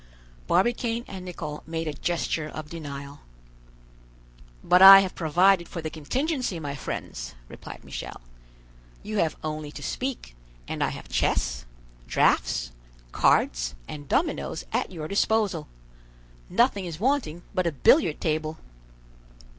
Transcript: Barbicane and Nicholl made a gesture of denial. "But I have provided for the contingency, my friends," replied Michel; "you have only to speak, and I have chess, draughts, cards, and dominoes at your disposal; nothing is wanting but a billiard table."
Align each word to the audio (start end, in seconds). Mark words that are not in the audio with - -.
Barbicane 0.47 1.05
and 1.07 1.23
Nicholl 1.23 1.61
made 1.67 1.87
a 1.87 1.93
gesture 1.93 2.47
of 2.49 2.71
denial. 2.71 3.19
"But 4.63 4.81
I 4.81 5.01
have 5.01 5.13
provided 5.13 5.67
for 5.69 5.79
the 5.79 5.91
contingency, 5.91 6.59
my 6.59 6.73
friends," 6.73 7.35
replied 7.47 7.83
Michel; 7.83 8.19
"you 9.03 9.19
have 9.19 9.37
only 9.43 9.71
to 9.73 9.83
speak, 9.83 10.35
and 10.67 10.83
I 10.83 10.89
have 10.89 11.07
chess, 11.07 11.65
draughts, 12.07 12.71
cards, 13.11 13.75
and 13.87 14.09
dominoes 14.09 14.65
at 14.73 14.91
your 14.91 15.07
disposal; 15.07 15.67
nothing 16.49 16.85
is 16.85 16.99
wanting 16.99 17.43
but 17.53 17.67
a 17.67 17.71
billiard 17.71 18.19
table." 18.19 18.57